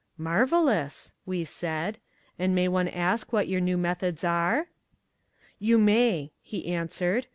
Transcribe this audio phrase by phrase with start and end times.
[0.17, 1.99] "Marvellous," we said;
[2.39, 4.67] "and may one ask what your new methods are?"
[5.59, 7.27] "You may," he answered.